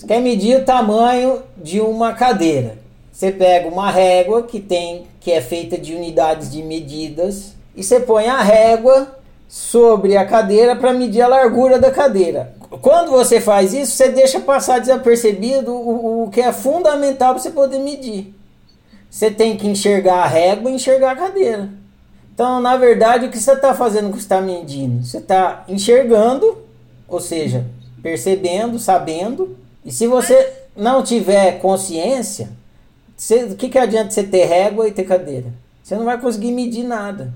Você 0.00 0.06
quer 0.06 0.22
medir 0.22 0.56
o 0.56 0.64
tamanho 0.64 1.42
de 1.58 1.78
uma 1.78 2.14
cadeira. 2.14 2.78
Você 3.12 3.30
pega 3.30 3.68
uma 3.68 3.90
régua 3.90 4.44
que 4.44 4.58
tem 4.58 5.06
que 5.20 5.30
é 5.30 5.42
feita 5.42 5.76
de 5.76 5.94
unidades 5.94 6.50
de 6.50 6.62
medidas 6.62 7.52
e 7.76 7.84
você 7.84 8.00
põe 8.00 8.26
a 8.26 8.40
régua 8.40 9.18
sobre 9.46 10.16
a 10.16 10.24
cadeira 10.24 10.74
para 10.74 10.94
medir 10.94 11.20
a 11.20 11.28
largura 11.28 11.78
da 11.78 11.90
cadeira. 11.90 12.54
Quando 12.80 13.10
você 13.10 13.42
faz 13.42 13.74
isso, 13.74 13.92
você 13.92 14.08
deixa 14.08 14.40
passar 14.40 14.80
desapercebido 14.80 15.70
o, 15.70 16.24
o 16.24 16.30
que 16.30 16.40
é 16.40 16.50
fundamental 16.50 17.34
para 17.34 17.42
você 17.42 17.50
poder 17.50 17.80
medir. 17.80 18.34
Você 19.10 19.30
tem 19.30 19.54
que 19.54 19.68
enxergar 19.68 20.22
a 20.22 20.26
régua 20.26 20.70
e 20.70 20.76
enxergar 20.76 21.10
a 21.10 21.16
cadeira. 21.16 21.68
Então, 22.32 22.58
na 22.58 22.74
verdade, 22.78 23.26
o 23.26 23.30
que 23.30 23.38
você 23.38 23.52
está 23.52 23.74
fazendo 23.74 24.06
com 24.06 24.14
que 24.14 24.20
está 24.20 24.40
medindo? 24.40 25.04
Você 25.04 25.18
está 25.18 25.62
enxergando, 25.68 26.56
ou 27.06 27.20
seja, 27.20 27.66
percebendo, 28.02 28.78
sabendo. 28.78 29.59
E 29.84 29.90
se 29.90 30.06
você 30.06 30.52
não 30.76 31.02
tiver 31.02 31.58
consciência, 31.58 32.48
o 33.50 33.54
que, 33.54 33.68
que 33.68 33.78
adianta 33.78 34.10
você 34.10 34.22
ter 34.22 34.44
régua 34.44 34.88
e 34.88 34.92
ter 34.92 35.04
cadeira? 35.04 35.46
Você 35.82 35.94
não 35.94 36.04
vai 36.04 36.20
conseguir 36.20 36.52
medir 36.52 36.84
nada. 36.84 37.32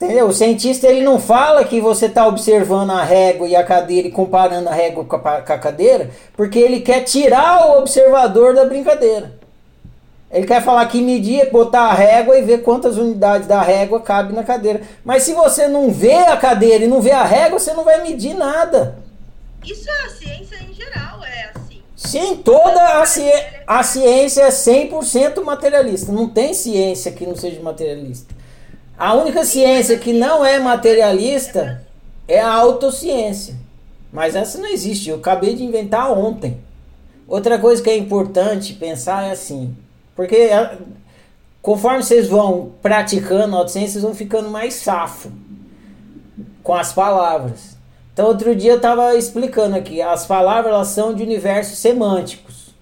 Entendeu? 0.00 0.28
O 0.28 0.32
cientista 0.32 0.86
ele 0.86 1.02
não 1.02 1.18
fala 1.18 1.64
que 1.64 1.80
você 1.80 2.06
está 2.06 2.26
observando 2.26 2.90
a 2.90 3.02
régua 3.02 3.48
e 3.48 3.56
a 3.56 3.64
cadeira 3.64 4.06
e 4.06 4.12
comparando 4.12 4.68
a 4.68 4.72
régua 4.72 5.04
com 5.04 5.16
a, 5.16 5.42
com 5.42 5.52
a 5.52 5.58
cadeira, 5.58 6.10
porque 6.36 6.56
ele 6.56 6.80
quer 6.80 7.02
tirar 7.02 7.66
o 7.66 7.78
observador 7.80 8.54
da 8.54 8.64
brincadeira. 8.64 9.36
Ele 10.30 10.46
quer 10.46 10.62
falar 10.62 10.86
que 10.86 11.00
medir, 11.00 11.50
botar 11.50 11.86
a 11.86 11.94
régua 11.94 12.38
e 12.38 12.42
ver 12.42 12.62
quantas 12.62 12.96
unidades 12.96 13.48
da 13.48 13.60
régua 13.60 14.00
cabe 14.00 14.32
na 14.32 14.44
cadeira. 14.44 14.82
Mas 15.04 15.24
se 15.24 15.32
você 15.32 15.66
não 15.66 15.90
vê 15.90 16.14
a 16.14 16.36
cadeira 16.36 16.84
e 16.84 16.88
não 16.88 17.00
vê 17.00 17.10
a 17.10 17.24
régua, 17.24 17.58
você 17.58 17.72
não 17.72 17.82
vai 17.82 18.00
medir 18.02 18.34
nada. 18.34 18.98
Isso 19.64 19.90
é 19.90 20.04
a 20.04 20.08
ciência 20.10 20.56
em 20.62 20.72
geral, 20.72 21.24
é. 21.24 21.57
Sim, 21.98 22.36
toda 22.36 23.00
a, 23.02 23.04
ci 23.04 23.28
a 23.66 23.82
ciência 23.82 24.42
é 24.42 24.50
100% 24.50 25.42
materialista. 25.42 26.12
Não 26.12 26.28
tem 26.28 26.54
ciência 26.54 27.10
que 27.10 27.26
não 27.26 27.34
seja 27.34 27.60
materialista. 27.60 28.32
A 28.96 29.14
única 29.14 29.44
ciência 29.44 29.98
que 29.98 30.12
não 30.12 30.44
é 30.44 30.60
materialista 30.60 31.84
é 32.28 32.40
a 32.40 32.52
autociência. 32.52 33.56
Mas 34.12 34.36
essa 34.36 34.58
não 34.58 34.68
existe. 34.68 35.10
Eu 35.10 35.16
acabei 35.16 35.56
de 35.56 35.64
inventar 35.64 36.16
ontem. 36.16 36.60
Outra 37.26 37.58
coisa 37.58 37.82
que 37.82 37.90
é 37.90 37.96
importante 37.96 38.74
pensar 38.74 39.24
é 39.24 39.32
assim. 39.32 39.76
Porque 40.14 40.36
é, 40.36 40.78
conforme 41.60 42.04
vocês 42.04 42.28
vão 42.28 42.74
praticando 42.80 43.56
a 43.56 43.58
autociência, 43.58 43.94
vocês 43.94 44.04
vão 44.04 44.14
ficando 44.14 44.48
mais 44.48 44.74
safo 44.74 45.32
com 46.62 46.74
as 46.74 46.92
palavras. 46.92 47.76
Então, 48.18 48.26
outro 48.26 48.52
dia 48.52 48.72
eu 48.72 48.78
estava 48.78 49.14
explicando 49.14 49.76
aqui. 49.76 50.02
As 50.02 50.26
palavras 50.26 50.74
elas 50.74 50.88
são 50.88 51.14
de 51.14 51.22
universos 51.22 51.78
semânticos 51.78 52.74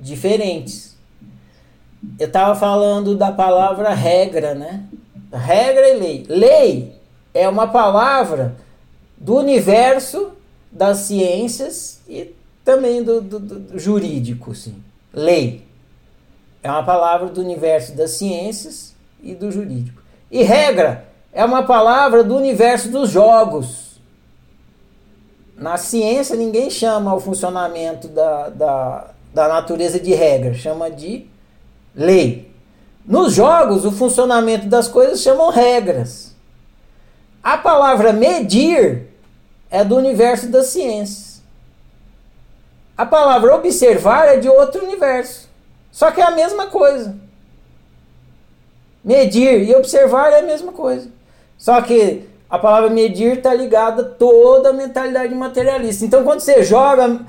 diferentes. 0.00 0.96
Eu 2.18 2.26
estava 2.26 2.56
falando 2.56 3.14
da 3.14 3.30
palavra 3.30 3.94
regra, 3.94 4.52
né? 4.52 4.82
Regra 5.32 5.90
e 5.90 5.94
lei. 5.96 6.26
Lei 6.28 7.00
é 7.32 7.48
uma 7.48 7.68
palavra 7.68 8.56
do 9.16 9.36
universo 9.36 10.32
das 10.72 10.98
ciências 10.98 12.00
e 12.08 12.34
também 12.64 13.00
do, 13.00 13.20
do, 13.20 13.38
do 13.38 13.78
jurídico. 13.78 14.56
Sim. 14.56 14.82
Lei 15.12 15.64
é 16.64 16.68
uma 16.68 16.82
palavra 16.82 17.28
do 17.28 17.40
universo 17.40 17.94
das 17.94 18.10
ciências 18.10 18.92
e 19.22 19.36
do 19.36 19.52
jurídico. 19.52 20.02
E 20.32 20.42
regra 20.42 21.06
é 21.32 21.44
uma 21.44 21.62
palavra 21.62 22.24
do 22.24 22.34
universo 22.36 22.90
dos 22.90 23.10
jogos. 23.10 23.83
Na 25.56 25.76
ciência, 25.76 26.36
ninguém 26.36 26.68
chama 26.68 27.14
o 27.14 27.20
funcionamento 27.20 28.08
da, 28.08 28.48
da, 28.48 29.10
da 29.32 29.48
natureza 29.48 30.00
de 30.00 30.12
regra, 30.12 30.54
chama 30.54 30.90
de 30.90 31.26
lei. 31.94 32.52
Nos 33.06 33.34
jogos, 33.34 33.84
o 33.84 33.92
funcionamento 33.92 34.66
das 34.66 34.88
coisas 34.88 35.20
chamam 35.20 35.50
regras. 35.50 36.34
A 37.42 37.56
palavra 37.58 38.12
medir 38.12 39.08
é 39.70 39.84
do 39.84 39.96
universo 39.96 40.48
das 40.48 40.66
ciências. 40.66 41.42
A 42.96 43.04
palavra 43.04 43.54
observar 43.54 44.28
é 44.28 44.36
de 44.38 44.48
outro 44.48 44.84
universo. 44.84 45.48
Só 45.92 46.10
que 46.10 46.20
é 46.20 46.24
a 46.24 46.30
mesma 46.30 46.68
coisa. 46.68 47.16
Medir 49.04 49.68
e 49.68 49.74
observar 49.74 50.32
é 50.32 50.38
a 50.38 50.42
mesma 50.42 50.72
coisa. 50.72 51.08
Só 51.58 51.80
que 51.82 52.28
a 52.54 52.58
palavra 52.58 52.88
medir 52.88 53.38
está 53.38 53.52
ligada 53.52 54.02
a 54.02 54.04
toda 54.04 54.70
a 54.70 54.72
mentalidade 54.72 55.34
materialista. 55.34 56.04
Então, 56.04 56.22
quando 56.22 56.38
você 56.38 56.62
joga 56.62 57.20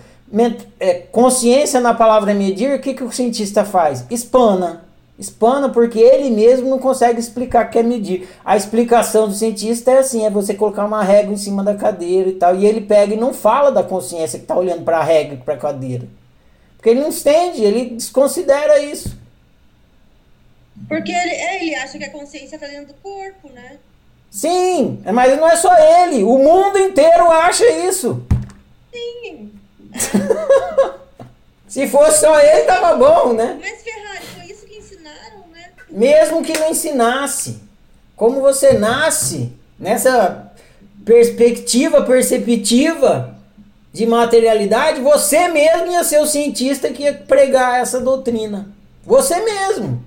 é, 0.79 0.93
consciência 1.11 1.81
na 1.81 1.95
palavra 1.95 2.31
medir, 2.35 2.75
o 2.75 2.79
que, 2.79 2.93
que 2.93 3.03
o 3.03 3.11
cientista 3.11 3.65
faz? 3.65 4.05
Espana. 4.11 4.85
Espana 5.17 5.67
porque 5.69 5.97
ele 5.97 6.29
mesmo 6.29 6.69
não 6.69 6.77
consegue 6.77 7.19
explicar 7.19 7.65
o 7.65 7.69
que 7.71 7.79
é 7.79 7.83
medir. 7.83 8.29
A 8.45 8.55
explicação 8.55 9.27
do 9.27 9.33
cientista 9.33 9.89
é 9.89 9.97
assim: 9.97 10.27
é 10.27 10.29
você 10.29 10.53
colocar 10.53 10.85
uma 10.85 11.03
régua 11.03 11.33
em 11.33 11.37
cima 11.37 11.63
da 11.63 11.73
cadeira 11.73 12.29
e 12.29 12.33
tal. 12.33 12.55
E 12.55 12.63
ele 12.63 12.81
pega 12.81 13.15
e 13.15 13.17
não 13.17 13.33
fala 13.33 13.71
da 13.71 13.81
consciência 13.81 14.37
que 14.37 14.45
está 14.45 14.55
olhando 14.55 14.83
para 14.83 14.99
a 14.99 15.03
régua 15.03 15.33
e 15.33 15.37
para 15.37 15.55
a 15.55 15.57
cadeira. 15.57 16.05
Porque 16.77 16.91
ele 16.91 16.99
não 16.99 17.09
entende, 17.09 17.63
ele 17.63 17.95
desconsidera 17.95 18.77
isso. 18.77 19.17
Porque 20.87 21.11
ele, 21.11 21.31
é, 21.31 21.63
ele 21.63 21.73
acha 21.73 21.97
que 21.97 22.03
a 22.03 22.11
consciência 22.11 22.57
está 22.57 22.67
dentro 22.67 22.93
do 22.93 23.01
corpo, 23.01 23.49
né? 23.51 23.77
Sim, 24.29 25.01
mas 25.13 25.37
não 25.37 25.47
é 25.47 25.55
só 25.55 25.71
ele. 26.03 26.23
O 26.23 26.37
mundo 26.37 26.77
inteiro 26.77 27.29
acha 27.31 27.65
isso. 27.87 28.25
Sim. 28.93 29.51
Se 31.67 31.87
fosse 31.87 32.21
só 32.21 32.39
ele, 32.39 32.61
tava 32.63 32.95
bom, 32.95 33.33
né? 33.33 33.57
Mas 33.61 33.81
Ferrari, 33.81 34.25
mesmo 35.95 36.43
que 36.43 36.57
não 36.57 36.69
ensinasse. 36.69 37.61
Como 38.15 38.41
você 38.41 38.73
nasce 38.73 39.53
nessa 39.79 40.51
perspectiva 41.05 42.01
perceptiva 42.01 43.35
de 43.93 44.05
materialidade, 44.05 44.99
você 44.99 45.47
mesmo 45.47 45.91
ia 45.91 46.03
ser 46.03 46.19
o 46.19 46.27
cientista 46.27 46.89
que 46.89 47.03
ia 47.03 47.13
pregar 47.13 47.79
essa 47.79 48.01
doutrina. 48.01 48.69
Você 49.05 49.39
mesmo. 49.39 50.03